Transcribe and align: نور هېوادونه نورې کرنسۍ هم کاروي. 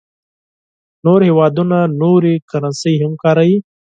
نور 1.05 1.19
هېوادونه 1.29 1.77
نورې 2.01 2.33
کرنسۍ 2.49 2.95
هم 3.03 3.13
کاروي. 3.23 3.57